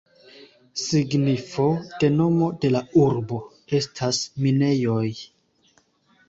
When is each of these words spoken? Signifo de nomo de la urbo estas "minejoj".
Signifo 0.83 1.65
de 2.03 2.09
nomo 2.13 2.47
de 2.63 2.71
la 2.77 2.81
urbo 3.03 3.39
estas 3.81 4.23
"minejoj". 4.47 5.13